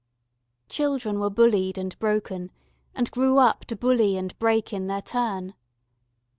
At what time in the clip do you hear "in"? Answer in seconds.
4.73-4.87